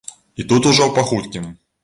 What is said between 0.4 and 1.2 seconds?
І тут ужо па